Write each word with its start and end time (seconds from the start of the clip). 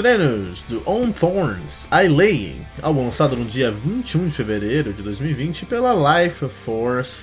Treinos 0.00 0.62
do 0.66 0.82
On 0.86 1.12
Thorns, 1.12 1.86
I 1.92 2.08
Lay, 2.08 2.56
álbum 2.80 3.04
lançado 3.04 3.36
no 3.36 3.44
dia 3.44 3.70
21 3.70 4.28
de 4.28 4.34
fevereiro 4.34 4.94
de 4.94 5.02
2020 5.02 5.66
pela 5.66 5.92
Life 5.92 6.48
Force 6.48 7.22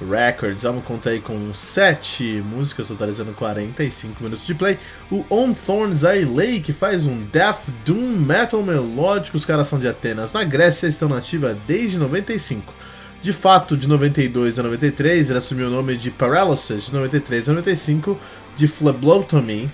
Records. 0.00 0.64
O 0.64 0.68
álbum 0.68 0.80
conta 0.80 1.10
aí 1.10 1.20
com 1.20 1.52
7 1.52 2.42
músicas, 2.42 2.88
totalizando 2.88 3.34
45 3.34 4.24
minutos 4.24 4.46
de 4.46 4.54
play. 4.54 4.78
O 5.12 5.22
On 5.28 5.52
Thorns, 5.52 6.02
I 6.02 6.24
Lay, 6.24 6.60
que 6.60 6.72
faz 6.72 7.04
um 7.04 7.18
death 7.30 7.60
doom 7.84 8.16
metal 8.16 8.62
melódico. 8.62 9.36
Os 9.36 9.44
caras 9.44 9.68
são 9.68 9.78
de 9.78 9.86
Atenas, 9.86 10.32
na 10.32 10.44
Grécia, 10.44 10.86
estão 10.86 11.10
nativa 11.10 11.54
desde 11.66 11.98
95. 11.98 12.72
De 13.20 13.34
fato, 13.34 13.76
de 13.76 13.86
92 13.86 14.58
a 14.58 14.62
93, 14.62 15.28
ele 15.28 15.38
assumiu 15.38 15.66
o 15.66 15.70
nome 15.70 15.94
de 15.94 16.10
Paralysis, 16.10 16.86
de 16.86 16.94
93 16.94 17.50
a 17.50 17.52
95, 17.52 18.18
de 18.56 18.66
Phlebotomy, 18.66 19.68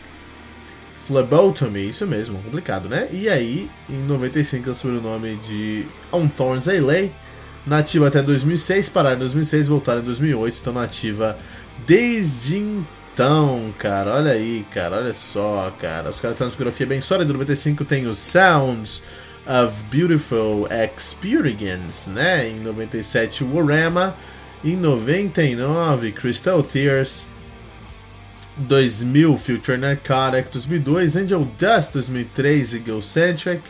Phlebotomy, 1.10 1.88
isso 1.88 2.06
mesmo, 2.06 2.38
complicado, 2.38 2.88
né? 2.88 3.08
E 3.10 3.28
aí, 3.28 3.68
em 3.88 4.06
95, 4.06 4.70
assumiu 4.70 5.00
o 5.00 5.02
nome 5.02 5.34
de 5.48 5.84
On 6.12 6.28
Thorns 6.28 6.68
Alley, 6.68 7.10
nativa 7.66 8.06
até 8.06 8.22
2006, 8.22 8.88
pararam 8.90 9.16
em 9.16 9.18
2006, 9.18 9.66
voltaram 9.66 10.00
em 10.02 10.04
2008, 10.04 10.54
estão 10.54 10.72
nativa 10.72 11.36
desde 11.84 12.58
então, 12.58 13.74
cara. 13.76 14.14
Olha 14.14 14.30
aí, 14.30 14.64
cara, 14.72 14.98
olha 14.98 15.12
só, 15.12 15.72
cara. 15.80 16.10
Os 16.10 16.20
caras 16.20 16.38
têm 16.38 16.44
uma 16.44 16.50
discografia 16.50 16.86
bem 16.86 17.00
sólida. 17.00 17.30
Em 17.30 17.34
95 17.34 17.84
tem 17.84 18.06
os 18.06 18.18
Sounds 18.18 19.02
of 19.46 19.82
Beautiful 19.90 20.68
Experience, 20.70 22.08
né? 22.08 22.48
Em 22.48 22.60
97, 22.60 23.44
Warama. 23.44 24.14
Em 24.64 24.76
99, 24.76 26.12
Crystal 26.12 26.62
Tears. 26.62 27.26
2000 28.60 29.38
Future 29.38 29.78
Narcotic, 29.78 30.50
2002 30.52 31.16
Angel 31.16 31.48
Dust, 31.58 31.92
2003 31.92 32.74
Egocentric, 32.74 33.62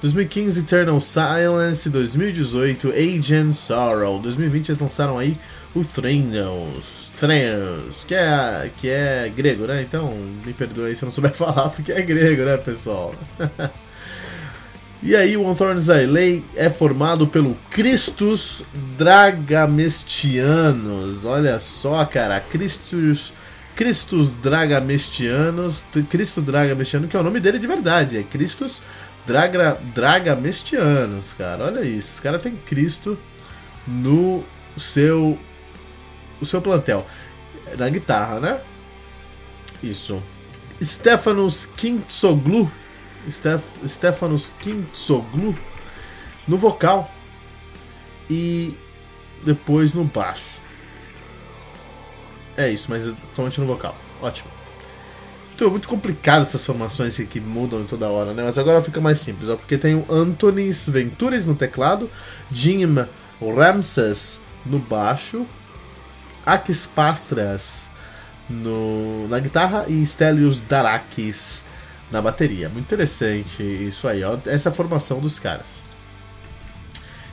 2015 0.00 0.60
Eternal 0.60 1.00
Silence, 1.00 1.88
2018 1.88 2.92
Agent 2.92 3.54
Sorrow, 3.54 4.20
2020 4.20 4.70
eles 4.70 4.80
lançaram 4.80 5.18
aí 5.18 5.36
o 5.74 5.84
Threnos, 5.84 7.10
Threnos, 7.18 8.04
que 8.04 8.14
é, 8.14 8.70
que 8.78 8.88
é 8.88 9.32
grego, 9.34 9.66
né? 9.66 9.82
Então 9.82 10.14
me 10.44 10.52
perdoe 10.52 10.94
se 10.94 11.02
eu 11.02 11.06
não 11.06 11.12
souber 11.12 11.32
falar 11.34 11.70
porque 11.70 11.92
é 11.92 12.02
grego, 12.02 12.44
né, 12.44 12.56
pessoal? 12.56 13.14
E 15.02 15.14
aí, 15.14 15.36
o 15.36 15.42
One 15.42 15.54
Thorns 15.54 15.88
Lay 15.88 16.42
é 16.56 16.70
formado 16.70 17.26
pelo 17.26 17.54
Christus 17.70 18.64
Dragamestianos. 18.98 21.22
Olha 21.24 21.60
só, 21.60 22.02
cara, 22.06 22.40
Christus 22.40 23.32
Christus 23.76 24.32
Dragamestianos, 24.32 25.84
Cristo 26.08 26.40
Dragamestiano, 26.40 27.06
que 27.06 27.16
é 27.16 27.20
o 27.20 27.22
nome 27.22 27.38
dele 27.38 27.58
de 27.58 27.66
verdade, 27.66 28.18
é 28.18 28.22
Christus 28.22 28.80
Draga, 29.26 29.78
Dragamestianos, 29.94 31.26
cara. 31.36 31.64
Olha 31.64 31.82
isso, 31.82 32.14
os 32.14 32.20
caras 32.20 32.42
têm 32.42 32.56
Cristo 32.56 33.18
no 33.86 34.42
seu 34.78 35.38
o 36.40 36.46
seu 36.46 36.60
plantel. 36.62 37.06
Na 37.78 37.88
guitarra, 37.88 38.40
né? 38.40 38.60
Isso. 39.82 40.22
Stefanos 40.82 41.66
Kintsoglu, 41.66 42.70
Stef, 43.30 43.88
Stefanos 43.88 44.52
Kintsoglu 44.60 45.56
no 46.46 46.56
vocal 46.56 47.10
e 48.30 48.74
depois 49.44 49.92
no 49.92 50.04
baixo. 50.04 50.55
É 52.56 52.68
isso, 52.68 52.86
mas 52.88 53.04
totalmente 53.04 53.60
no 53.60 53.66
vocal. 53.66 53.94
Ótimo. 54.20 54.48
Então, 55.54 55.68
é 55.68 55.70
muito 55.70 55.88
complicado 55.88 56.42
essas 56.42 56.64
formações 56.64 57.16
que, 57.16 57.40
mudam 57.40 57.84
toda 57.84 58.08
hora, 58.08 58.34
né? 58.34 58.42
Mas 58.44 58.58
agora 58.58 58.82
fica 58.82 59.00
mais 59.00 59.18
simples, 59.18 59.48
ó, 59.48 59.56
porque 59.56 59.78
tem 59.78 59.94
o 59.94 60.04
Antonis 60.10 60.86
Ventures 60.86 61.46
no 61.46 61.54
teclado, 61.54 62.10
Jim 62.50 62.84
Ramses 63.40 64.38
no 64.66 64.78
baixo, 64.78 65.46
Akis 66.44 66.86
Pastras 66.86 67.90
no, 68.50 69.26
na 69.28 69.38
guitarra 69.38 69.86
e 69.88 70.04
Stelios 70.04 70.60
Darakis 70.60 71.62
na 72.10 72.20
bateria. 72.20 72.68
Muito 72.68 72.84
interessante 72.84 73.62
isso 73.62 74.06
aí, 74.06 74.22
ó, 74.22 74.36
essa 74.46 74.70
formação 74.70 75.20
dos 75.20 75.38
caras. 75.38 75.82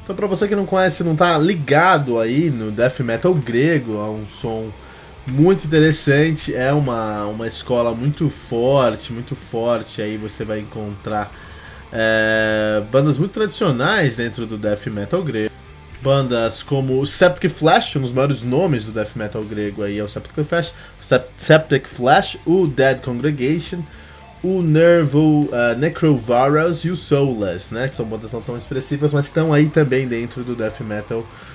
Então, 0.03 0.15
para 0.15 0.27
você 0.27 0.47
que 0.47 0.55
não 0.55 0.65
conhece, 0.65 1.03
não 1.03 1.15
tá 1.15 1.37
ligado 1.37 2.19
aí 2.19 2.49
no 2.49 2.71
death 2.71 2.99
metal 3.01 3.33
grego, 3.33 3.99
a 3.99 4.09
um 4.09 4.25
som 4.25 4.69
muito 5.27 5.65
interessante, 5.65 6.53
é 6.53 6.71
uma, 6.73 7.25
uma 7.25 7.47
escola 7.47 7.93
muito 7.93 8.29
forte, 8.29 9.13
muito 9.13 9.35
forte. 9.35 10.01
Aí 10.01 10.17
você 10.17 10.43
vai 10.43 10.59
encontrar 10.59 11.31
é, 11.91 12.83
bandas 12.91 13.17
muito 13.17 13.31
tradicionais 13.31 14.15
dentro 14.15 14.45
do 14.45 14.57
death 14.57 14.87
metal 14.87 15.23
grego. 15.23 15.51
Bandas 16.01 16.61
como 16.61 17.05
Septic 17.05 17.49
Flash, 17.49 17.95
um 17.95 18.01
dos 18.01 18.11
maiores 18.11 18.43
nomes 18.43 18.83
do 18.83 18.91
death 18.91 19.15
metal 19.15 19.41
grego 19.41 19.83
aí 19.83 19.99
é 19.99 20.03
o 20.03 20.07
Septic 20.07 20.43
Flash, 20.43 20.73
Septic 21.37 21.87
Flash, 21.87 22.37
o 22.45 22.67
Dead 22.67 22.99
Congregation, 22.99 23.81
o 24.43 24.61
Nervo 24.61 25.43
uh, 25.45 25.77
Necrovarus 25.77 26.83
e 26.83 26.89
o 26.91 26.97
Soulless, 26.97 27.73
né? 27.73 27.87
Que 27.87 27.95
são 27.95 28.05
bandas 28.05 28.33
não 28.33 28.41
tão 28.41 28.57
expressivas, 28.57 29.13
mas 29.13 29.25
estão 29.25 29.53
aí 29.53 29.69
também 29.69 30.05
dentro 30.05 30.43
do 30.43 30.53
death 30.55 30.81
metal 30.81 31.19
grego. 31.19 31.52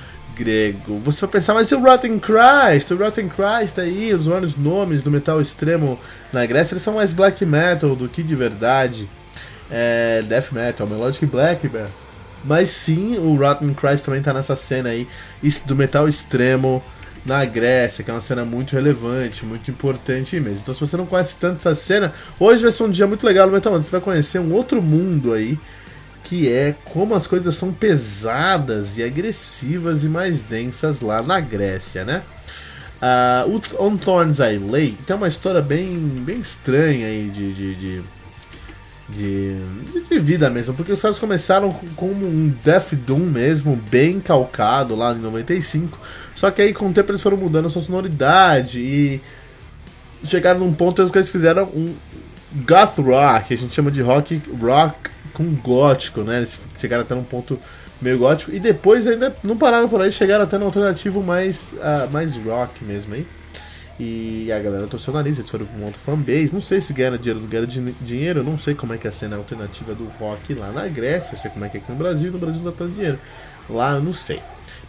Você 1.04 1.20
vai 1.22 1.30
pensar, 1.30 1.54
mas 1.54 1.70
e 1.70 1.74
o 1.74 1.80
Rotten 1.80 2.18
Christ? 2.18 2.90
O 2.92 2.96
Rotten 2.96 3.28
Christ 3.28 3.78
aí, 3.78 4.12
os 4.14 4.26
vários 4.26 4.56
nomes 4.56 5.02
do 5.02 5.10
metal 5.10 5.40
extremo 5.40 5.98
na 6.32 6.44
Grécia, 6.46 6.74
eles 6.74 6.82
são 6.82 6.94
mais 6.94 7.12
black 7.12 7.44
metal 7.44 7.96
do 7.96 8.08
que 8.08 8.22
de 8.22 8.34
verdade 8.34 9.08
é, 9.70 10.22
death 10.22 10.52
metal, 10.52 10.86
melodic 10.86 11.26
black 11.26 11.68
metal. 11.68 11.90
Mas 12.44 12.70
sim, 12.70 13.18
o 13.18 13.34
Rotten 13.34 13.74
Christ 13.74 14.04
também 14.04 14.22
tá 14.22 14.32
nessa 14.32 14.54
cena 14.54 14.90
aí 14.90 15.08
do 15.66 15.74
metal 15.74 16.08
extremo 16.08 16.82
na 17.24 17.44
Grécia, 17.44 18.04
que 18.04 18.10
é 18.10 18.14
uma 18.14 18.20
cena 18.20 18.44
muito 18.44 18.74
relevante, 18.74 19.44
muito 19.44 19.70
importante 19.70 20.38
mesmo. 20.40 20.60
Então, 20.62 20.72
se 20.72 20.80
você 20.80 20.96
não 20.96 21.04
conhece 21.04 21.36
tanto 21.38 21.58
essa 21.58 21.74
cena, 21.74 22.14
hoje 22.38 22.62
vai 22.62 22.72
ser 22.72 22.84
um 22.84 22.90
dia 22.90 23.06
muito 23.06 23.26
legal 23.26 23.46
no 23.46 23.52
Metal 23.52 23.72
Você 23.72 23.90
vai 23.90 24.00
conhecer 24.00 24.38
um 24.38 24.52
outro 24.52 24.80
mundo 24.80 25.32
aí 25.32 25.58
que 26.28 26.46
é 26.52 26.74
como 26.84 27.14
as 27.14 27.26
coisas 27.26 27.56
são 27.56 27.72
pesadas 27.72 28.98
e 28.98 29.02
agressivas 29.02 30.04
e 30.04 30.08
mais 30.08 30.42
densas 30.42 31.00
lá 31.00 31.22
na 31.22 31.40
Grécia, 31.40 32.04
né? 32.04 32.22
Uh, 33.00 33.62
o 33.78 33.86
On 33.86 33.96
Thorns 33.96 34.38
I 34.38 34.58
Lay 34.58 34.94
tem 35.06 35.16
uma 35.16 35.28
história 35.28 35.62
bem, 35.62 35.96
bem 35.96 36.40
estranha 36.40 37.06
aí 37.06 37.30
de, 37.30 37.54
de, 37.54 37.74
de, 37.76 38.02
de, 39.08 39.56
de 40.10 40.18
vida 40.18 40.50
mesmo, 40.50 40.74
porque 40.74 40.92
os 40.92 41.00
caras 41.00 41.18
começaram 41.18 41.72
como 41.96 42.26
um 42.26 42.52
Death 42.62 42.94
Doom 42.94 43.20
mesmo, 43.20 43.76
bem 43.88 44.20
calcado 44.20 44.94
lá 44.94 45.14
em 45.14 45.18
95, 45.18 45.98
só 46.34 46.50
que 46.50 46.60
aí 46.60 46.74
com 46.74 46.88
o 46.88 46.92
tempo 46.92 47.10
eles 47.10 47.22
foram 47.22 47.36
mudando 47.36 47.66
a 47.66 47.70
sua 47.70 47.80
sonoridade 47.80 48.80
e 48.80 49.20
chegaram 50.24 50.60
num 50.60 50.74
ponto 50.74 51.08
que 51.10 51.18
eles 51.18 51.30
fizeram 51.30 51.64
um 51.66 51.94
goth 52.66 52.98
rock, 52.98 53.54
a 53.54 53.56
gente 53.56 53.74
chama 53.74 53.90
de 53.90 54.02
rock 54.02 54.42
rock 54.60 55.10
com 55.32 55.44
gótico, 55.54 56.22
né? 56.22 56.38
Eles 56.38 56.58
chegaram 56.78 57.02
até 57.02 57.14
num 57.14 57.24
ponto 57.24 57.58
meio 58.00 58.18
gótico 58.18 58.52
e 58.52 58.60
depois 58.60 59.06
ainda 59.06 59.34
não 59.42 59.56
pararam 59.56 59.88
por 59.88 60.00
aí, 60.00 60.12
chegaram 60.12 60.44
até 60.44 60.56
no 60.56 60.66
alternativo 60.66 61.22
mais, 61.22 61.72
uh, 61.74 62.10
mais 62.10 62.36
rock 62.36 62.84
mesmo 62.84 63.14
aí. 63.14 63.26
E 64.00 64.52
a 64.52 64.60
galera 64.60 64.86
torceu 64.86 65.12
o 65.12 65.16
nariz, 65.16 65.38
eles 65.38 65.50
foram 65.50 65.66
com 65.66 65.76
um 65.78 65.84
outro 65.84 65.98
fanbase. 65.98 66.50
Não 66.52 66.60
sei 66.60 66.80
se 66.80 66.92
ganharam 66.92 67.16
dinheiro, 67.16 67.40
não 67.40 67.48
ganharam 67.48 67.68
dinheiro, 68.00 68.44
não 68.44 68.56
sei 68.56 68.74
como 68.74 68.94
é 68.94 68.96
que 68.96 69.08
é 69.08 69.10
a 69.10 69.12
cena 69.12 69.36
alternativa 69.36 69.92
do 69.92 70.04
rock 70.20 70.54
lá 70.54 70.70
na 70.70 70.86
Grécia, 70.86 71.34
eu 71.34 71.38
sei 71.38 71.50
como 71.50 71.64
é 71.64 71.68
que 71.68 71.78
é 71.78 71.80
aqui 71.80 71.90
no 71.90 71.98
Brasil, 71.98 72.30
no 72.30 72.38
Brasil 72.38 72.58
não 72.62 72.70
dá 72.70 72.76
tanto 72.76 72.92
dinheiro. 72.92 73.18
Lá 73.68 73.94
eu 73.94 74.00
não 74.00 74.14
sei. 74.14 74.40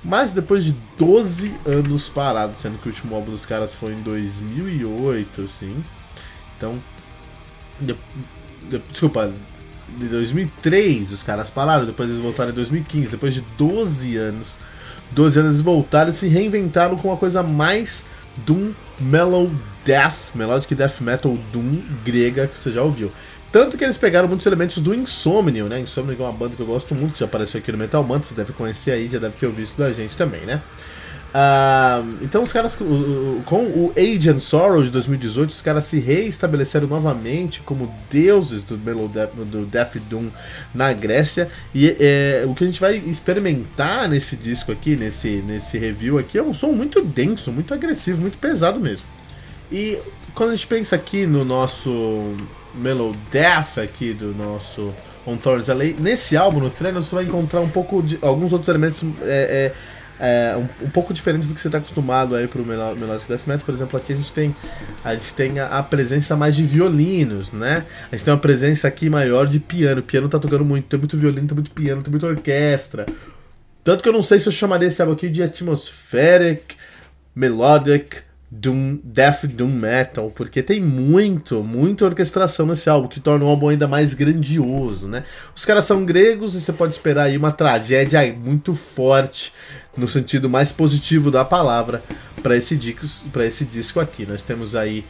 Mas 0.04 0.32
depois 0.32 0.64
de 0.64 0.76
12 0.98 1.54
anos 1.66 2.08
parados, 2.08 2.62
sendo 2.62 2.78
que 2.78 2.88
o 2.88 2.92
último 2.92 3.16
álbum 3.16 3.32
dos 3.32 3.46
caras 3.46 3.74
foi 3.74 3.94
em 3.94 4.02
2008, 4.02 5.42
assim. 5.42 5.84
Então. 6.56 6.80
De, 7.80 7.96
de, 8.70 8.80
desculpa, 8.92 9.32
de 9.98 10.08
2003 10.08 11.12
os 11.12 11.24
caras 11.24 11.50
pararam, 11.50 11.86
depois 11.86 12.10
eles 12.10 12.22
voltaram 12.22 12.52
em 12.52 12.56
2015, 12.56 13.12
depois 13.12 13.34
de 13.34 13.42
12 13.58 14.18
anos. 14.18 14.48
12 15.12 15.40
anos 15.40 15.52
eles 15.54 15.62
voltaram 15.62 16.12
e 16.12 16.16
se 16.16 16.28
reinventaram 16.28 16.96
com 16.96 17.08
uma 17.08 17.18
coisa 17.18 17.42
mais 17.42 18.04
Doom 18.46 18.72
Mellow 19.00 19.50
Death, 19.86 20.36
Melodic 20.36 20.76
Death 20.76 21.02
Metal 21.02 21.36
Doom 21.52 21.82
grega 22.06 22.48
que 22.48 22.60
você 22.60 22.72
já 22.72 22.84
ouviu. 22.84 23.12
Tanto 23.52 23.78
que 23.78 23.84
eles 23.84 23.98
pegaram 23.98 24.28
muitos 24.28 24.46
elementos 24.46 24.78
do 24.78 24.94
Insomnium, 24.94 25.68
né? 25.68 25.80
Insomnium 25.80 26.20
é 26.20 26.24
uma 26.24 26.32
banda 26.32 26.56
que 26.56 26.62
eu 26.62 26.68
gosto 26.68 26.94
muito, 26.94 27.14
que 27.14 27.20
já 27.20 27.26
apareceu 27.26 27.60
aqui 27.60 27.72
no 27.72 27.80
Metal 27.80 28.04
Mantra, 28.04 28.28
você 28.28 28.36
deve 28.36 28.54
conhecer 28.54 28.92
aí, 28.92 29.10
já 29.10 29.18
deve 29.18 29.36
ter 29.38 29.48
ouvido 29.48 29.72
da 29.76 29.92
gente 29.92 30.16
também, 30.16 30.42
né? 30.42 30.62
Uh, 31.30 32.18
então 32.22 32.42
os 32.42 32.52
caras, 32.52 32.76
com 32.76 33.62
o 33.62 33.94
Age 33.96 34.32
and 34.32 34.40
Sorrow 34.40 34.84
de 34.84 34.90
2018, 34.90 35.50
os 35.52 35.62
caras 35.62 35.86
se 35.86 36.00
reestabeleceram 36.00 36.88
novamente 36.88 37.62
como 37.62 37.94
deuses 38.10 38.64
do, 38.64 38.76
Death, 38.76 39.34
do 39.36 39.66
Death 39.66 39.98
Doom 40.10 40.30
na 40.74 40.92
Grécia. 40.92 41.48
E 41.74 41.96
é, 42.00 42.46
o 42.48 42.56
que 42.56 42.64
a 42.64 42.68
gente 42.68 42.82
vai 42.82 42.96
experimentar 42.98 44.10
nesse 44.10 44.36
disco 44.36 44.72
aqui, 44.72 44.96
nesse, 44.96 45.44
nesse 45.46 45.78
review 45.78 46.18
aqui, 46.18 46.38
é 46.38 46.44
um 46.44 46.54
som 46.54 46.72
muito 46.72 47.02
denso, 47.02 47.52
muito 47.52 47.74
agressivo, 47.74 48.22
muito 48.22 48.38
pesado 48.38 48.80
mesmo. 48.80 49.06
E 49.72 50.00
quando 50.34 50.52
a 50.52 50.56
gente 50.56 50.68
pensa 50.68 50.96
aqui 50.96 51.28
no 51.28 51.46
nosso 51.46 52.36
Mellow 52.74 53.16
Death 53.32 53.78
aqui 53.78 54.14
do 54.14 54.34
nosso 54.34 54.92
On 55.28 55.38
Thorns 55.38 55.70
Alley, 55.70 55.96
nesse 56.00 56.36
álbum, 56.36 56.60
no 56.60 56.72
treino, 56.72 57.04
você 57.04 57.14
vai 57.14 57.26
encontrar 57.26 57.62
um 57.62 57.70
pouco 57.70 58.02
de 58.02 58.18
alguns 58.20 58.52
outros 58.52 58.70
elementos 58.70 59.04
é, 59.22 59.72
é, 59.72 59.99
é, 60.20 60.56
um, 60.58 60.86
um, 60.86 60.90
pouco 60.90 61.14
diferentes 61.14 61.48
do 61.48 61.56
que 61.56 61.62
você 61.62 61.70
está 61.70 61.78
acostumado 61.78 62.36
aí 62.36 62.48
pro 62.48 62.66
Melodic 62.66 63.28
Death 63.28 63.48
Metal. 63.48 63.66
Por 63.66 63.74
exemplo, 63.74 63.98
aqui 63.98 64.14
a 64.14 64.16
gente 64.16 64.34
tem 64.34 64.56
a, 65.04 65.16
gente 65.16 65.34
tem 65.34 65.60
a, 65.60 65.68
a, 65.68 65.84
presença 65.84 66.36
mais 66.36 66.56
de 66.56 66.64
violinos, 66.64 67.52
né? 67.52 67.86
A 68.12 68.16
gente 68.16 68.26
tem 68.26 68.34
uma 68.34 68.40
presença 68.40 68.88
aqui 68.88 69.10
maior 69.10 69.48
de 69.48 69.60
piano. 69.60 70.02
O 70.02 70.04
piano 70.04 70.28
tá 70.28 70.38
tocando 70.38 70.66
muito, 70.66 70.88
tem 70.88 71.00
muito 71.00 71.18
violino, 71.18 71.48
tem 71.48 71.56
muito 71.56 71.72
piano, 71.72 72.04
tem 72.04 72.12
muita 72.12 72.28
orquestra. 72.28 73.06
Tanto 73.84 74.04
que 74.04 74.10
eu 74.10 74.14
não 74.14 74.22
sei 74.22 74.40
se 74.40 74.48
eu 74.48 74.52
chamaria 74.52 74.90
esse 74.90 75.02
álbum 75.02 75.14
aqui 75.14 75.30
de 75.30 75.42
atmospheric, 75.42 76.76
melodic, 77.34 78.18
Doom, 78.52 78.98
Death 79.04 79.46
Doom 79.46 79.70
Metal, 79.70 80.32
porque 80.36 80.64
tem 80.64 80.82
muito, 80.82 81.64
muita 81.64 82.06
orquestração 82.06 82.66
nesse 82.66 82.90
álbum, 82.90 83.08
que 83.08 83.20
torna 83.20 83.46
o 83.46 83.48
álbum 83.48 83.70
ainda 83.70 83.88
mais 83.88 84.16
grandioso, 84.16 85.08
né? 85.08 85.24
Os 85.56 85.66
caras 85.66 85.86
são 85.86 86.04
gregos 86.04 86.56
e 86.56 86.62
você 86.62 86.74
pode 86.74 86.94
esperar 86.94 87.26
aí 87.26 87.38
uma 87.38 87.52
tragédia 87.52 88.22
muito 88.34 88.74
forte, 88.74 89.54
no 89.96 90.08
sentido 90.08 90.50
mais 90.50 90.72
positivo 90.72 91.30
da 91.30 91.46
palavra, 91.46 92.02
para 92.42 92.56
esse, 92.56 92.76
disco, 92.76 93.06
esse 93.42 93.66
disco 93.66 94.00
aqui. 94.00 94.26
Nós 94.26 94.42
temos 94.42 94.76
aí 94.76 95.06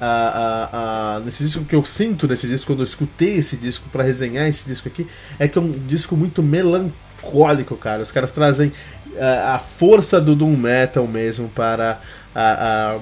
a, 0.00 1.16
a, 1.16 1.20
nesse 1.20 1.44
disco 1.44 1.64
que 1.64 1.76
eu 1.76 1.84
sinto 1.84 2.26
nesse 2.26 2.48
disco 2.48 2.66
quando 2.66 2.80
eu 2.80 2.84
escutei 2.84 3.36
esse 3.36 3.56
disco 3.56 3.88
para 3.90 4.02
resenhar 4.02 4.48
esse 4.48 4.66
disco 4.66 4.88
aqui 4.88 5.06
é 5.38 5.46
que 5.46 5.56
é 5.56 5.60
um 5.60 5.70
disco 5.70 6.16
muito 6.16 6.42
melancólico, 6.42 7.76
cara. 7.76 8.02
Os 8.02 8.10
caras 8.10 8.32
trazem 8.32 8.72
a, 9.18 9.54
a 9.54 9.58
força 9.58 10.20
do 10.20 10.34
doom 10.34 10.56
metal 10.56 11.06
mesmo 11.06 11.48
para 11.48 12.00
a, 12.34 12.96
a, 12.96 13.00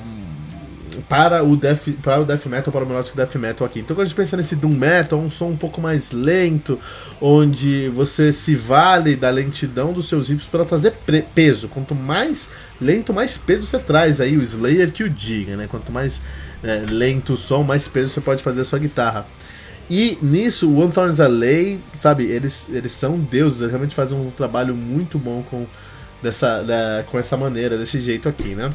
para 1.08 1.42
o 1.42 1.56
death 1.56 1.88
para 2.02 2.20
o 2.20 2.24
death 2.24 2.46
metal 2.46 2.72
para 2.72 2.84
o 2.84 2.86
melodic 2.86 3.16
death 3.16 3.34
metal 3.36 3.66
aqui. 3.66 3.80
Então 3.80 3.96
quando 3.96 4.02
a 4.02 4.08
gente 4.08 4.16
pensa 4.16 4.36
nesse 4.36 4.54
doom 4.54 4.74
metal, 4.74 5.18
um 5.18 5.30
som 5.30 5.48
um 5.48 5.56
pouco 5.56 5.80
mais 5.80 6.10
lento, 6.10 6.78
onde 7.20 7.88
você 7.88 8.32
se 8.32 8.54
vale 8.54 9.16
da 9.16 9.30
lentidão 9.30 9.92
dos 9.92 10.08
seus 10.08 10.28
riffs 10.28 10.48
para 10.48 10.64
trazer 10.64 10.92
peso. 11.34 11.68
Quanto 11.68 11.94
mais 11.94 12.50
lento, 12.80 13.12
mais 13.12 13.38
peso 13.38 13.66
você 13.66 13.78
traz 13.78 14.20
aí 14.20 14.36
o 14.36 14.42
Slayer 14.42 14.92
que 14.92 15.04
o 15.04 15.10
diga, 15.10 15.56
né? 15.56 15.66
Quanto 15.70 15.90
mais 15.90 16.20
é, 16.62 16.84
lento 16.88 17.34
o 17.34 17.36
som, 17.36 17.62
mais 17.62 17.88
peso 17.88 18.12
você 18.12 18.20
pode 18.20 18.42
fazer 18.42 18.60
a 18.60 18.64
sua 18.64 18.78
guitarra. 18.78 19.26
E 19.90 20.16
nisso, 20.22 20.70
o 20.70 20.78
One 20.78 20.92
Thorns 20.92 21.20
Alley, 21.20 21.80
sabe, 21.96 22.24
eles, 22.24 22.66
eles 22.70 22.92
são 22.92 23.18
deuses, 23.18 23.60
eles 23.60 23.72
realmente 23.72 23.94
fazem 23.94 24.16
um 24.16 24.30
trabalho 24.30 24.74
muito 24.74 25.18
bom 25.18 25.42
com, 25.50 25.66
dessa, 26.22 26.62
da, 26.62 27.04
com 27.10 27.18
essa 27.18 27.36
maneira, 27.36 27.76
desse 27.76 28.00
jeito 28.00 28.28
aqui, 28.28 28.54
né? 28.54 28.70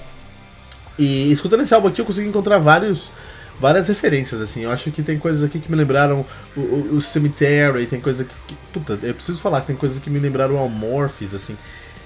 E 0.97 1.31
escutando 1.31 1.61
esse 1.61 1.73
álbum 1.73 1.87
aqui 1.87 2.01
eu 2.01 2.05
consegui 2.05 2.27
encontrar 2.27 2.57
vários 2.57 3.11
várias 3.59 3.87
referências, 3.87 4.41
assim. 4.41 4.61
Eu 4.61 4.71
acho 4.71 4.91
que 4.91 5.01
tem 5.01 5.17
coisas 5.17 5.43
aqui 5.43 5.59
que 5.59 5.69
me 5.69 5.77
lembraram 5.77 6.25
o, 6.55 6.59
o, 6.59 6.87
o 6.93 7.01
Cemetery, 7.01 7.85
tem 7.87 7.99
coisas 7.99 8.25
que, 8.25 8.33
que, 8.47 8.55
Puta, 8.71 8.97
eu 9.01 9.13
preciso 9.13 9.39
falar 9.39 9.61
que 9.61 9.67
tem 9.67 9.75
coisas 9.75 9.99
que 9.99 10.09
me 10.09 10.19
lembraram 10.19 10.63
Amorphis, 10.63 11.33
assim. 11.33 11.57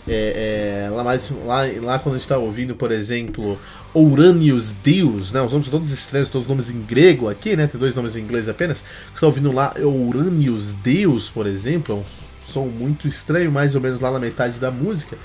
É, 0.07 0.87
é, 0.87 0.89
lá, 0.89 1.03
lá, 1.03 1.81
lá 1.81 1.99
quando 1.99 2.15
a 2.15 2.17
gente 2.17 2.27
tá 2.27 2.37
ouvindo, 2.37 2.75
por 2.75 2.91
exemplo, 2.91 3.59
Uranius 3.93 4.71
Deus, 4.71 5.31
né? 5.31 5.41
Os 5.41 5.51
nomes 5.51 5.67
são 5.67 5.79
todos 5.79 5.91
estranhos, 5.91 6.29
todos 6.29 6.45
os 6.45 6.49
nomes 6.49 6.69
em 6.69 6.79
grego 6.81 7.29
aqui, 7.29 7.55
né? 7.55 7.67
Tem 7.67 7.79
dois 7.79 7.93
nomes 7.93 8.15
em 8.15 8.21
inglês 8.21 8.49
apenas. 8.49 8.83
Você 9.13 9.19
tá 9.19 9.27
ouvindo 9.27 9.53
lá 9.53 9.73
Uranius 9.77 10.73
Deus, 10.73 11.29
por 11.29 11.45
exemplo, 11.45 11.95
é 11.95 11.97
um 11.99 12.03
som 12.51 12.65
muito 12.65 13.07
estranho, 13.07 13.51
mais 13.51 13.75
ou 13.75 13.81
menos 13.81 13.99
lá 13.99 14.09
na 14.09 14.19
metade 14.19 14.59
da 14.59 14.71
música 14.71 15.17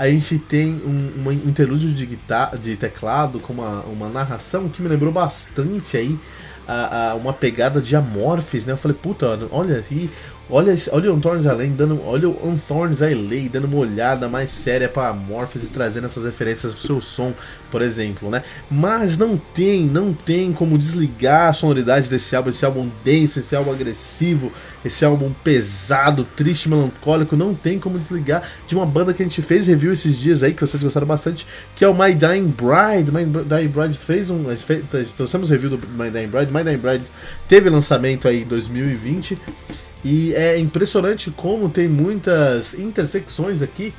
a 0.00 0.08
gente 0.08 0.38
tem 0.38 0.80
um, 0.82 1.28
um 1.28 1.30
interlúdio 1.30 1.92
de 1.92 2.06
guitarra, 2.06 2.56
de 2.56 2.74
teclado 2.74 3.38
com 3.38 3.52
uma, 3.52 3.82
uma 3.82 4.08
narração 4.08 4.66
que 4.66 4.80
me 4.80 4.88
lembrou 4.88 5.12
bastante 5.12 5.94
aí 5.94 6.18
a, 6.66 7.10
a 7.10 7.14
uma 7.16 7.34
pegada 7.34 7.82
de 7.82 7.94
Amorphis, 7.94 8.64
né? 8.64 8.72
Eu 8.72 8.78
falei, 8.78 8.96
puta, 8.96 9.38
olha 9.50 9.84
aí, 9.90 10.08
olha, 10.50 10.74
olha 10.92 11.12
o 11.12 11.16
Anthorns 11.16 11.46
Além 11.46 11.72
dando, 11.72 12.00
olha 12.04 12.28
o 12.28 12.48
Anthorns 12.48 13.02
Alley 13.02 13.48
dando 13.48 13.64
uma 13.64 13.76
olhada 13.78 14.28
mais 14.28 14.50
séria 14.50 14.88
para 14.88 15.08
Amorphis 15.08 15.64
e 15.64 15.68
trazendo 15.68 16.06
essas 16.06 16.24
referências 16.24 16.74
pro 16.74 16.86
seu 16.86 17.00
som, 17.00 17.32
por 17.70 17.82
exemplo, 17.82 18.30
né? 18.30 18.42
Mas 18.70 19.16
não 19.16 19.36
tem, 19.36 19.86
não 19.86 20.12
tem 20.12 20.52
como 20.52 20.78
desligar 20.78 21.48
a 21.48 21.52
sonoridade 21.52 22.08
desse 22.08 22.34
álbum, 22.34 22.50
esse 22.50 22.64
álbum 22.64 22.90
denso, 23.04 23.38
esse 23.38 23.54
álbum 23.54 23.72
agressivo, 23.72 24.52
esse 24.84 25.04
álbum 25.04 25.30
pesado, 25.44 26.26
triste, 26.36 26.68
melancólico, 26.68 27.36
não 27.36 27.54
tem 27.54 27.78
como 27.78 27.98
desligar 27.98 28.42
de 28.66 28.74
uma 28.74 28.86
banda 28.86 29.12
que 29.12 29.22
a 29.22 29.26
gente 29.26 29.42
fez 29.42 29.66
review 29.66 29.92
esses 29.92 30.18
dias 30.18 30.42
aí, 30.42 30.54
que 30.54 30.60
vocês 30.60 30.82
gostaram 30.82 31.06
bastante, 31.06 31.46
que 31.76 31.84
é 31.84 31.88
o 31.88 31.94
My 31.94 32.14
Dying 32.14 32.48
Bride. 32.48 33.10
My 33.10 33.24
Dying 33.44 33.68
Bride 33.68 33.98
fez 33.98 34.30
um. 34.30 34.44
Fez, 34.56 35.12
trouxemos 35.12 35.50
review 35.50 35.70
do 35.70 35.78
My 35.88 36.10
Dying 36.10 36.28
Bride. 36.28 36.52
My 36.52 36.64
Dying 36.64 36.78
Bride 36.78 37.04
teve 37.48 37.68
lançamento 37.68 38.26
aí 38.26 38.42
em 38.42 38.46
2020. 38.46 39.38
E 40.04 40.34
é 40.34 40.58
impressionante 40.58 41.30
como 41.30 41.68
tem 41.68 41.88
muitas 41.88 42.74
intersecções 42.74 43.62
aqui 43.62 43.94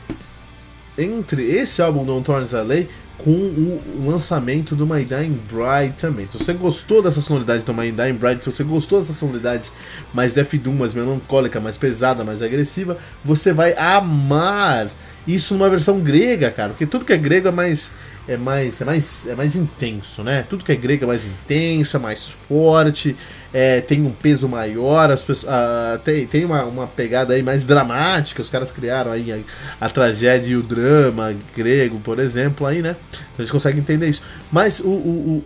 entre 0.97 1.43
esse 1.43 1.81
álbum 1.81 2.03
do 2.03 2.19
Thorns 2.21 2.53
Alley 2.53 2.89
com 3.17 3.31
o 3.31 4.09
lançamento 4.09 4.75
do 4.75 4.85
My 4.85 5.05
Dying 5.05 5.39
Bride 5.47 5.95
também. 5.99 6.27
Se 6.27 6.39
você 6.39 6.53
gostou 6.53 7.03
dessa 7.03 7.21
sonoridade 7.21 7.63
do 7.63 7.73
My 7.73 7.91
Dying 7.91 8.13
Bride, 8.13 8.43
se 8.43 8.51
você 8.51 8.63
gostou 8.63 8.99
dessa 8.99 9.13
sonoridade 9.13 9.71
mais 10.11 10.33
Death 10.33 10.55
Doom, 10.55 10.73
mais 10.73 10.93
melancólica, 10.93 11.59
mais 11.59 11.77
pesada, 11.77 12.23
mais 12.23 12.41
agressiva, 12.41 12.97
você 13.23 13.53
vai 13.53 13.73
amar 13.77 14.89
isso 15.27 15.53
numa 15.53 15.69
versão 15.69 15.99
grega, 15.99 16.49
cara. 16.49 16.69
Porque 16.69 16.87
tudo 16.87 17.05
que 17.05 17.13
é 17.13 17.17
grego 17.17 17.47
é 17.47 17.51
mais 17.51 17.91
é 18.31 18.37
mais, 18.37 18.81
é 18.81 18.85
mais, 18.85 19.27
é 19.27 19.35
mais 19.35 19.55
intenso, 19.55 20.23
né? 20.23 20.45
Tudo 20.49 20.63
que 20.63 20.71
é 20.71 20.75
grego 20.75 21.03
é 21.03 21.07
mais 21.07 21.25
intenso, 21.25 21.97
é 21.97 21.99
mais 21.99 22.27
forte, 22.27 23.15
é, 23.53 23.81
tem 23.81 24.01
um 24.01 24.11
peso 24.11 24.47
maior, 24.47 25.11
as 25.11 25.23
pessoas, 25.23 25.51
uh, 25.51 25.99
tem, 26.03 26.25
tem 26.25 26.45
uma, 26.45 26.63
uma 26.63 26.87
pegada 26.87 27.33
aí 27.33 27.43
mais 27.43 27.65
dramática, 27.65 28.41
os 28.41 28.49
caras 28.49 28.71
criaram 28.71 29.11
aí 29.11 29.31
a, 29.79 29.85
a, 29.85 29.89
tragédia 29.89 30.51
e 30.51 30.55
o 30.55 30.63
drama 30.63 31.35
grego, 31.55 31.99
por 31.99 32.19
exemplo, 32.19 32.65
aí, 32.65 32.81
né? 32.81 32.95
Então 33.11 33.39
a 33.39 33.41
gente 33.41 33.51
consegue 33.51 33.79
entender 33.79 34.07
isso. 34.07 34.23
Mas 34.51 34.79
o, 34.79 34.89
o, 34.89 35.43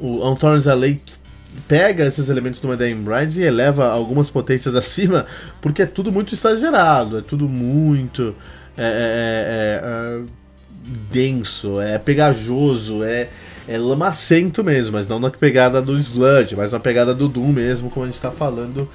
o, 0.00 0.06
o, 0.06 0.32
o 0.32 0.70
Alley 0.70 1.00
pega 1.66 2.06
esses 2.06 2.28
elementos 2.28 2.60
do 2.60 2.68
Madame 2.68 2.94
Bride 2.94 3.40
e 3.40 3.44
eleva 3.44 3.88
algumas 3.88 4.30
potências 4.30 4.74
acima, 4.74 5.26
porque 5.60 5.82
é 5.82 5.86
tudo 5.86 6.10
muito 6.10 6.34
exagerado, 6.34 7.18
é 7.18 7.22
tudo 7.22 7.48
muito. 7.48 8.34
É, 8.76 8.82
é, 8.82 9.84
é, 9.84 10.24
é 10.24 10.47
denso, 10.88 11.80
é 11.80 11.98
pegajoso, 11.98 13.04
é, 13.04 13.28
é 13.66 13.78
lamacento 13.78 14.64
mesmo, 14.64 14.94
mas 14.94 15.06
não 15.06 15.20
na 15.20 15.30
pegada 15.30 15.80
do 15.82 15.96
Sludge, 15.98 16.56
mas 16.56 16.72
na 16.72 16.80
pegada 16.80 17.14
do 17.14 17.28
Doom 17.28 17.52
mesmo, 17.52 17.90
como 17.90 18.04
a 18.04 18.06
gente 18.06 18.16
está 18.16 18.30
falando 18.30 18.88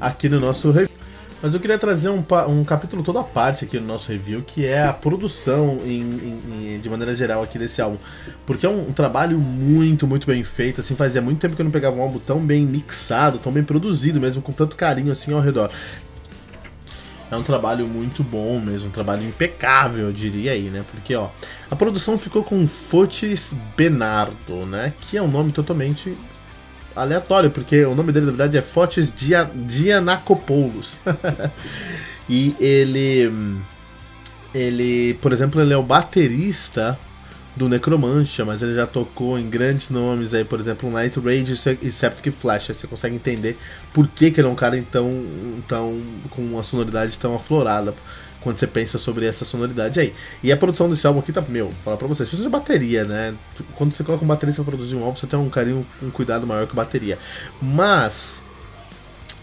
aqui 0.00 0.28
no 0.28 0.40
nosso 0.40 0.70
review. 0.70 1.02
Mas 1.42 1.54
eu 1.54 1.60
queria 1.60 1.76
trazer 1.76 2.08
um, 2.08 2.22
um 2.48 2.62
capítulo 2.62 3.02
toda 3.02 3.18
a 3.18 3.24
parte 3.24 3.64
aqui 3.64 3.80
no 3.80 3.86
nosso 3.86 4.12
review, 4.12 4.42
que 4.46 4.64
é 4.64 4.84
a 4.84 4.92
produção 4.92 5.80
em, 5.84 6.00
em, 6.00 6.80
de 6.80 6.88
maneira 6.88 7.12
geral 7.16 7.42
aqui 7.42 7.58
desse 7.58 7.82
álbum. 7.82 7.98
Porque 8.46 8.64
é 8.64 8.68
um, 8.68 8.90
um, 8.90 8.92
trabalho 8.92 9.40
muito, 9.40 10.06
muito 10.06 10.24
bem 10.24 10.44
feito, 10.44 10.80
assim, 10.80 10.94
fazia 10.94 11.20
muito 11.20 11.40
tempo 11.40 11.56
que 11.56 11.60
eu 11.60 11.64
não 11.64 11.72
pegava 11.72 11.96
um 11.96 12.02
álbum 12.02 12.20
tão 12.20 12.38
bem 12.38 12.64
mixado, 12.64 13.38
tão 13.38 13.50
bem 13.50 13.64
produzido 13.64 14.20
mesmo, 14.20 14.40
com 14.40 14.52
tanto 14.52 14.76
carinho 14.76 15.10
assim 15.10 15.32
ao 15.32 15.40
redor. 15.40 15.72
É 17.32 17.36
um 17.36 17.42
trabalho 17.42 17.88
muito 17.88 18.22
bom 18.22 18.60
mesmo, 18.60 18.90
um 18.90 18.92
trabalho 18.92 19.26
impecável, 19.26 20.04
eu 20.04 20.12
diria 20.12 20.52
aí, 20.52 20.64
né? 20.64 20.84
Porque, 20.90 21.14
ó, 21.14 21.30
a 21.70 21.74
produção 21.74 22.18
ficou 22.18 22.44
com 22.44 22.68
Fotis 22.68 23.54
Benardo, 23.74 24.66
né? 24.66 24.92
Que 25.00 25.16
é 25.16 25.22
um 25.22 25.28
nome 25.28 25.50
totalmente 25.50 26.14
aleatório, 26.94 27.50
porque 27.50 27.86
o 27.86 27.94
nome 27.94 28.12
dele 28.12 28.26
na 28.26 28.32
verdade 28.32 28.58
é 28.58 28.60
Fotis 28.60 29.14
Dianakopoulos. 29.66 31.00
e 32.28 32.54
ele. 32.60 33.32
Ele, 34.54 35.14
por 35.14 35.32
exemplo, 35.32 35.58
ele 35.58 35.72
é 35.72 35.76
o 35.78 35.82
baterista 35.82 36.98
do 37.54 37.68
Necromantia, 37.68 38.44
mas 38.44 38.62
ele 38.62 38.74
já 38.74 38.86
tocou 38.86 39.38
em 39.38 39.48
grandes 39.48 39.90
nomes 39.90 40.32
aí, 40.32 40.44
por 40.44 40.58
exemplo, 40.58 40.90
Night 40.90 41.18
Rage 41.20 41.52
e 41.82 41.92
Septic 41.92 42.32
Flash. 42.32 42.70
Aí 42.70 42.76
você 42.76 42.86
consegue 42.86 43.14
entender 43.14 43.58
por 43.92 44.08
que, 44.08 44.30
que 44.30 44.40
ele 44.40 44.48
é 44.48 44.50
um 44.50 44.54
cara 44.54 44.82
tão, 44.90 45.10
tão 45.68 46.00
com 46.30 46.42
uma 46.42 46.62
sonoridade 46.62 47.18
tão 47.18 47.34
aflorada. 47.34 47.94
quando 48.40 48.58
você 48.58 48.66
pensa 48.66 48.98
sobre 48.98 49.26
essa 49.26 49.44
sonoridade 49.44 50.00
aí. 50.00 50.12
E 50.42 50.50
a 50.50 50.56
produção 50.56 50.88
desse 50.90 51.06
álbum 51.06 51.20
aqui 51.20 51.32
tá, 51.32 51.40
meu, 51.42 51.70
falar 51.84 51.96
pra 51.96 52.08
vocês, 52.08 52.28
precisa 52.28 52.48
de 52.48 52.52
bateria, 52.52 53.04
né? 53.04 53.34
Quando 53.76 53.94
você 53.94 54.02
coloca 54.02 54.24
um 54.24 54.28
baterista 54.28 54.62
pra 54.62 54.72
produzir 54.72 54.96
um 54.96 55.04
álbum, 55.04 55.16
você 55.16 55.26
tem 55.26 55.38
um 55.38 55.48
carinho, 55.48 55.86
um 56.02 56.10
cuidado 56.10 56.46
maior 56.46 56.66
com 56.66 56.74
bateria. 56.74 57.18
Mas 57.60 58.41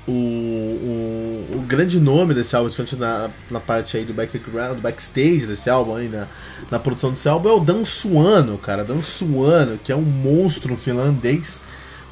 o, 0.08 0.12
o, 0.12 1.58
o, 1.58 1.62
grande 1.62 2.00
nome 2.00 2.34
desse 2.34 2.56
álbum, 2.56 2.70
principalmente 2.70 2.96
na, 3.00 3.30
na 3.52 3.60
parte 3.60 3.98
aí 3.98 4.06
do 4.06 4.14
background, 4.14 4.78
do 4.78 4.82
backstage 4.82 5.46
desse 5.46 5.70
álbum 5.70 5.96
aí, 5.96 6.08
na, 6.08 6.28
na 6.72 6.80
produção 6.80 7.12
desse 7.12 7.30
álbum, 7.30 7.50
é 7.50 7.54
o 7.54 7.60
Dan 7.60 7.86
Suano, 7.86 8.58
cara. 8.58 8.84
Dan 8.84 9.04
Suano, 9.04 9.78
que 9.84 9.92
é 9.92 9.96
um 9.96 10.02
monstro 10.02 10.76
finlandês 10.76 11.62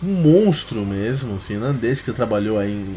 um 0.03 0.13
monstro 0.13 0.85
mesmo, 0.85 1.39
finlandês, 1.39 2.03
que 2.03 2.11
trabalhou 2.11 2.59
aí 2.59 2.71
em, 2.71 2.95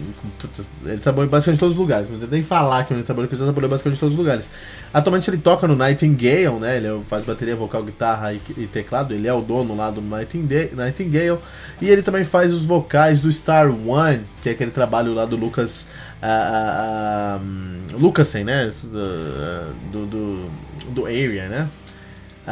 Ele 0.85 0.99
trabalhou 0.99 1.31
basicamente 1.31 1.57
em 1.57 1.61
todos 1.61 1.75
os 1.75 1.81
lugares, 1.81 2.11
mas 2.11 2.29
nem 2.29 2.43
falar 2.43 2.85
que 2.85 2.93
ele 2.93 3.03
trabalhou, 3.03 3.27
porque 3.27 3.43
ele 3.43 3.51
trabalhou 3.51 3.71
basicamente 3.71 3.97
em 3.97 4.01
todos 4.01 4.13
os 4.13 4.19
lugares. 4.19 4.51
Atualmente 4.93 5.31
ele 5.31 5.39
toca 5.39 5.67
no 5.67 5.75
Nightingale, 5.75 6.59
né? 6.61 6.77
Ele 6.77 7.03
faz 7.05 7.25
bateria, 7.25 7.57
vocal, 7.57 7.83
guitarra 7.85 8.35
e, 8.35 8.41
e 8.57 8.67
teclado. 8.67 9.15
Ele 9.15 9.27
é 9.27 9.33
o 9.33 9.41
dono 9.41 9.75
lá 9.75 9.91
do 9.91 10.03
Nightingale, 10.03 10.73
Nightingale. 10.75 11.39
E 11.81 11.89
ele 11.89 12.03
também 12.03 12.25
faz 12.25 12.53
os 12.53 12.67
vocais 12.67 13.21
do 13.21 13.33
Star 13.33 13.71
One, 13.71 14.25
que 14.43 14.51
é 14.51 14.53
aquele 14.53 14.71
trabalho 14.71 15.15
lá 15.15 15.25
do 15.25 15.37
Lucas. 15.37 15.87
Uh, 16.23 17.39
uh, 17.39 17.43
um, 17.43 17.99
Lucasen, 17.99 18.45
né? 18.45 18.71
Do, 19.91 20.05
do, 20.05 20.51
do 20.91 21.07
Area, 21.07 21.49
né? 21.49 21.69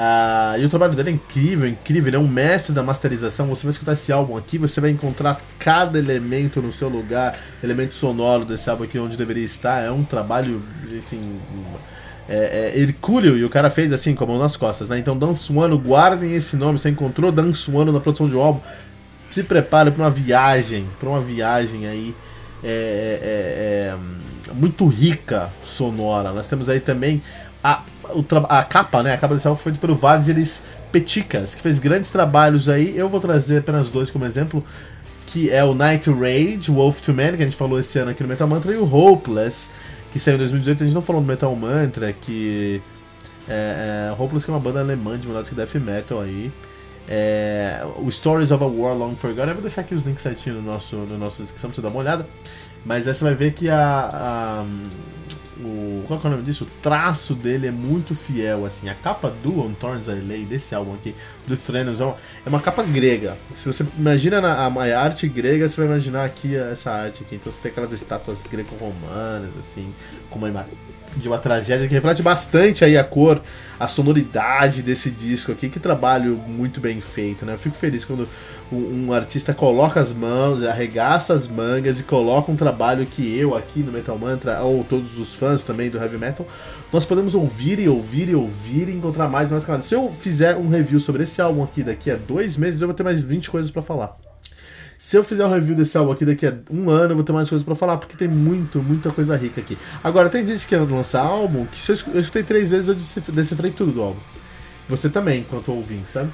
Ah, 0.01 0.55
e 0.57 0.65
o 0.65 0.69
trabalho 0.69 0.95
dele 0.95 1.11
é 1.11 1.13
incrível, 1.13 1.69
incrível. 1.69 2.09
Ele 2.09 2.17
é 2.17 2.21
um 2.21 2.29
mestre 2.29 2.73
da 2.73 2.85
masterização. 2.85 3.49
Você 3.49 3.65
vai 3.65 3.73
escutar 3.73 3.95
esse 3.95 4.13
álbum 4.13 4.37
aqui, 4.37 4.57
você 4.57 4.81
vai 4.81 4.91
encontrar 4.91 5.41
cada 5.59 5.99
elemento 5.99 6.63
no 6.63 6.73
seu 6.73 6.89
lugar, 6.89 7.37
elemento 7.65 7.97
sonoro 7.97 8.45
desse 8.45 8.71
álbum 8.71 8.85
aqui 8.85 8.97
onde 8.97 9.17
deveria 9.17 9.45
estar. 9.45 9.83
É 9.83 9.91
um 9.91 10.05
trabalho, 10.05 10.63
assim. 10.97 11.41
É, 12.29 12.73
é 12.77 12.81
hercúleo 12.81 13.37
e 13.37 13.45
o 13.45 13.49
cara 13.51 13.71
fez 13.71 13.93
assim 13.93 14.15
com 14.15 14.23
a 14.23 14.27
mão 14.29 14.39
nas 14.39 14.57
costas, 14.57 14.89
né? 14.89 14.99
Então, 15.01 15.19
Dan 15.19 15.35
Suano, 15.35 15.77
guardem 15.77 16.33
esse 16.33 16.55
nome. 16.55 16.79
Você 16.79 16.91
encontrou 16.91 17.33
Dan 17.33 17.53
Suano 17.53 17.91
na 17.91 17.99
produção 17.99 18.29
de 18.29 18.37
um 18.37 18.41
álbum. 18.41 18.61
Se 19.29 19.43
prepare 19.43 19.91
para 19.91 20.05
uma 20.05 20.11
viagem, 20.11 20.87
para 21.01 21.09
uma 21.09 21.21
viagem 21.21 21.89
aí 21.89 22.15
é, 22.63 23.97
é, 24.47 24.49
é, 24.49 24.55
muito 24.55 24.87
rica 24.87 25.51
sonora. 25.65 26.31
Nós 26.33 26.47
temos 26.47 26.69
aí 26.69 26.79
também 26.79 27.21
a, 27.65 27.83
a 28.49 28.63
capa, 28.65 29.03
né? 29.03 29.15
A 29.15 29.19
capa 29.19 29.35
desse 29.35 29.47
álbum 29.47 29.61
foi 29.61 29.73
pelo 29.73 29.95
Vargelis 29.95 30.63
Peticas, 30.91 31.55
que 31.55 31.61
fez 31.61 31.79
grandes 31.79 32.11
trabalhos 32.11 32.69
aí. 32.69 32.97
Eu 32.97 33.09
vou 33.09 33.21
trazer 33.21 33.59
apenas 33.59 33.91
dois 33.91 34.11
como 34.11 34.25
exemplo, 34.25 34.65
que 35.27 35.51
é 35.51 35.63
o 35.63 35.75
Night 35.75 36.11
Rage, 36.11 36.71
Wolf 36.71 37.01
to 37.01 37.13
Man, 37.13 37.37
que 37.37 37.43
a 37.43 37.47
gente 37.47 37.57
falou 37.57 37.79
esse 37.79 37.99
ano 37.99 38.11
aqui 38.11 38.23
no 38.23 38.29
Metal 38.29 38.49
Mantra, 38.49 38.73
e 38.73 38.77
o 38.77 38.85
Hopeless, 38.93 39.69
que 40.13 40.19
saiu 40.19 40.37
em 40.37 40.39
2018. 40.39 40.83
A 40.83 40.87
gente 40.87 40.95
não 40.95 41.03
falou 41.03 41.21
no 41.21 41.29
Metal 41.29 41.55
Mantra, 41.55 42.13
que 42.13 42.81
é, 43.49 44.11
é, 44.11 44.23
Hopeless 44.23 44.45
que 44.45 44.51
é 44.51 44.55
uma 44.55 44.61
banda 44.61 44.81
alemã 44.81 45.19
de 45.19 45.27
melodic 45.27 45.55
death 45.55 45.75
metal 45.75 46.21
aí. 46.21 46.53
É, 47.11 47.87
o 47.97 48.11
Stories 48.11 48.51
of 48.51 48.63
a 48.63 48.67
War 48.67 48.95
Long 48.95 49.17
Forgotten. 49.17 49.49
Eu 49.49 49.55
vou 49.55 49.63
deixar 49.63 49.81
aqui 49.81 49.95
os 49.95 50.03
links 50.03 50.23
certinho 50.23 50.57
no 50.57 50.63
nosso, 50.63 50.97
no 50.97 51.17
nosso 51.17 51.41
descrição 51.43 51.71
pra 51.71 51.77
você 51.77 51.83
dar 51.83 51.89
uma 51.89 52.01
olhada. 52.01 52.27
Mas 52.85 53.09
aí 53.09 53.15
você 53.15 53.25
vai 53.25 53.35
ver 53.35 53.53
que 53.53 53.71
a, 53.71 53.81
a 53.81 54.65
o, 55.61 56.05
qual 56.07 56.21
é 56.23 56.27
o 56.27 56.31
nome 56.31 56.43
disso? 56.43 56.65
O 56.65 56.83
traço 56.83 57.35
dele 57.35 57.67
é 57.67 57.71
muito 57.71 58.15
fiel, 58.15 58.65
assim. 58.65 58.89
A 58.89 58.95
capa 58.95 59.31
do 59.43 59.61
On 59.61 59.73
Thorns 59.75 60.07
Lay, 60.07 60.45
desse 60.45 60.75
álbum 60.75 60.95
aqui, 60.95 61.15
do 61.47 61.57
Threnos, 61.57 62.01
é 62.01 62.05
uma, 62.05 62.17
é 62.47 62.49
uma 62.49 62.61
capa 62.61 62.83
grega. 62.83 63.37
Se 63.55 63.67
você 63.67 63.85
imagina 63.99 64.41
na, 64.41 64.55
a, 64.55 64.67
a, 64.67 65.01
arte 65.01 65.27
grega, 65.29 65.69
você 65.69 65.77
vai 65.77 65.87
imaginar 65.87 66.25
aqui 66.25 66.57
essa 66.57 66.91
arte 66.93 67.23
aqui. 67.23 67.37
Então 67.37 67.51
você 67.51 67.61
tem 67.61 67.73
aquelas 67.73 67.93
estátuas 67.93 68.45
greco-romanas, 68.45 69.57
assim, 69.59 69.93
com 70.31 70.39
uma 70.39 70.49
imagem 70.49 70.73
de 71.19 71.29
uma 71.29 71.39
tragédia 71.39 71.87
que 71.89 71.95
reflete 71.95 72.23
bastante 72.23 72.85
aí 72.85 72.97
a 72.97 73.05
cor, 73.05 73.43
a 73.79 73.89
sonoridade 73.89 74.83
desse 74.83 75.11
disco 75.11 75.53
aqui. 75.53 75.69
Que 75.69 75.81
trabalho 75.81 76.37
muito 76.37 76.81
bem 76.81 77.01
feito, 77.01 77.45
né? 77.45 77.55
Eu 77.55 77.59
fico 77.59 77.77
feliz 77.77 78.05
quando 78.05 78.29
um, 78.73 79.07
um, 79.07 79.13
artista 79.13 79.53
coloca 79.53 80.01
as 80.01 80.13
mãos, 80.13 80.63
arregaça 80.63 81.35
as 81.35 81.49
mangas 81.49 82.01
e 82.01 82.05
coloca 82.05 82.51
um 82.51 82.57
trabalho 82.57 83.07
que 83.07 83.37
eu 83.37 83.55
aqui 83.55 83.81
no 83.81 83.93
Metal 83.93 84.19
Mantra, 84.19 84.61
ou 84.63 84.85
todos 84.85 85.19
os 85.19 85.35
fãs 85.35 85.63
também 85.63 85.91
do 85.91 85.99
Heavy 85.99 86.19
Metal, 86.19 86.47
nós 86.93 87.05
podemos 87.05 87.35
ouvir 87.35 87.79
e 87.79 87.89
ouvir 87.89 88.29
e 88.29 88.35
ouvir 88.35 88.89
e 88.89 88.95
encontrar 88.95 89.29
mais 89.29 89.49
e 89.49 89.53
mais 89.53 89.65
camadas. 89.65 89.87
Se 89.87 89.95
eu 89.95 90.13
fizer 90.13 90.57
um 90.57 90.69
review 90.69 91.01
sobre 91.01 91.25
esse 91.25 91.41
álbum 91.41 91.63
aqui 91.63 91.83
daqui 91.83 92.11
a 92.11 92.17
dois 92.17 92.57
meses, 92.57 92.81
eu 92.81 92.89
vou 92.89 92.95
ter 92.95 93.03
mais 93.03 93.23
20 93.23 93.51
coisas 93.51 93.71
para 93.71 93.83
falar. 93.83 94.28
Se 95.09 95.17
eu 95.17 95.25
fizer 95.25 95.47
um 95.47 95.49
review 95.49 95.75
desse 95.75 95.97
álbum 95.97 96.13
aqui 96.13 96.27
daqui 96.27 96.47
a 96.47 96.53
um 96.71 96.91
ano, 96.91 97.13
eu 97.13 97.15
vou 97.15 97.25
ter 97.25 97.33
mais 97.33 97.49
coisas 97.49 97.65
para 97.65 97.75
falar, 97.75 97.97
porque 97.97 98.15
tem 98.15 98.29
muito, 98.29 98.83
muita 98.83 99.11
coisa 99.11 99.35
rica 99.39 99.59
aqui. 99.59 99.79
Agora, 100.05 100.29
tem 100.29 100.47
gente 100.47 100.67
que 100.67 100.77
quer 100.77 100.83
lançar 100.83 101.23
álbum, 101.23 101.65
que 101.65 101.81
se 101.81 101.91
eu, 101.91 102.21
escutei 102.21 102.43
três 102.43 102.71
vezes, 102.73 102.89
eu 102.91 103.33
decifrei 103.33 103.71
tudo 103.71 103.91
do 103.91 104.03
álbum. 104.03 104.21
Você 104.87 105.09
também, 105.09 105.41
enquanto 105.41 105.73
ouvindo, 105.73 106.11
sabe? 106.11 106.29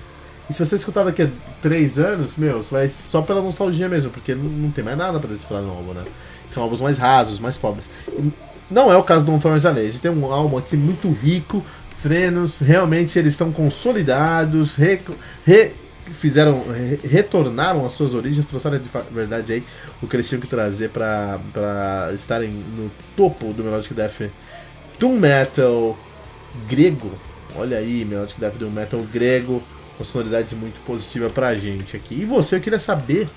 E 0.50 0.52
se 0.52 0.66
você 0.66 0.74
escutar 0.74 1.04
daqui 1.04 1.22
a 1.22 1.28
três 1.62 2.00
anos, 2.00 2.30
meu, 2.36 2.62
vai 2.62 2.88
só 2.88 3.22
pela 3.22 3.40
nostalgia 3.40 3.88
mesmo, 3.88 4.10
porque 4.10 4.34
não, 4.34 4.42
não 4.42 4.70
tem 4.72 4.82
mais 4.82 4.98
nada 4.98 5.20
para 5.20 5.30
decifrar 5.30 5.62
no 5.62 5.70
álbum, 5.70 5.92
né? 5.92 6.02
São 6.48 6.64
álbuns 6.64 6.80
mais 6.80 6.98
rasos, 6.98 7.38
mais 7.38 7.56
pobres. 7.56 7.88
Não 8.68 8.90
é 8.90 8.96
o 8.96 9.04
caso 9.04 9.24
do 9.24 9.30
On 9.30 9.38
Thorns 9.38 9.64
Alley. 9.64 9.92
Tem 9.92 10.10
um 10.10 10.32
álbum 10.32 10.58
aqui 10.58 10.76
muito 10.76 11.08
rico, 11.12 11.64
treinos, 12.02 12.58
realmente 12.58 13.16
eles 13.20 13.34
estão 13.34 13.52
consolidados, 13.52 14.74
re, 14.74 14.98
re, 15.46 15.70
fizeram, 16.12 16.64
re, 16.72 16.98
retornaram 17.06 17.84
às 17.86 17.92
suas 17.92 18.14
origens, 18.14 18.46
trouxeram 18.46 18.78
de 18.78 18.88
verdade 19.10 19.52
aí 19.52 19.64
o 20.02 20.06
que 20.06 20.16
eles 20.16 20.28
tinham 20.28 20.40
que 20.40 20.46
trazer 20.46 20.90
para 20.90 22.10
estarem 22.14 22.50
no 22.50 22.90
topo 23.16 23.52
do 23.52 23.64
Melodic 23.64 23.94
Death 23.94 24.30
Doom 24.98 25.18
Metal 25.18 25.98
grego. 26.68 27.10
Olha 27.56 27.78
aí, 27.78 28.04
Melodic 28.04 28.40
Death 28.40 28.54
Doom 28.54 28.70
Metal 28.70 29.00
grego 29.12 29.62
uma 29.98 30.04
sonoridade 30.04 30.54
muito 30.54 30.84
positiva 30.84 31.30
pra 31.30 31.54
gente 31.54 31.96
aqui. 31.96 32.14
E 32.20 32.24
você, 32.24 32.56
eu 32.56 32.60
queria 32.60 32.78
saber. 32.78 33.28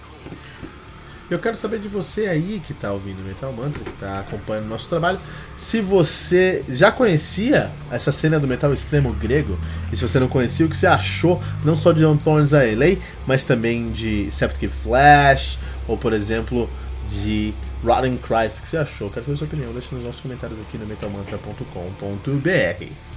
Eu 1.29 1.39
quero 1.39 1.57
saber 1.57 1.79
de 1.79 1.89
você 1.89 2.27
aí 2.27 2.61
que 2.65 2.73
tá 2.73 2.93
ouvindo 2.93 3.21
Metal 3.21 3.51
Mantra, 3.51 3.83
que 3.83 3.91
tá 3.99 4.19
acompanhando 4.19 4.65
o 4.65 4.69
nosso 4.69 4.87
trabalho, 4.87 5.19
se 5.57 5.81
você 5.81 6.63
já 6.69 6.89
conhecia 6.89 7.69
essa 7.91 8.13
cena 8.13 8.39
do 8.39 8.47
metal 8.47 8.73
extremo 8.73 9.11
grego, 9.11 9.59
e 9.91 9.97
se 9.97 10.07
você 10.07 10.21
não 10.21 10.29
conhecia, 10.29 10.65
o 10.65 10.69
que 10.69 10.77
você 10.77 10.87
achou, 10.87 11.43
não 11.65 11.75
só 11.75 11.91
de 11.91 12.05
On 12.05 12.15
Thorns 12.15 12.53
a 12.53 12.59
LA, 12.59 12.95
mas 13.25 13.43
também 13.43 13.91
de 13.91 14.31
Septic 14.31 14.69
Flash, 14.69 15.59
ou 15.85 15.97
por 15.97 16.13
exemplo, 16.13 16.69
de 17.09 17.53
Rotten 17.83 18.17
Christ, 18.17 18.59
o 18.59 18.61
que 18.61 18.69
você 18.69 18.77
achou? 18.77 19.09
Quero 19.09 19.25
saber 19.25 19.37
sua 19.37 19.47
opinião, 19.47 19.73
deixa 19.73 19.93
nos 19.93 20.05
nossos 20.05 20.21
comentários 20.21 20.61
aqui 20.61 20.77
no 20.77 20.87
metalmantra.com.br. 20.87 23.16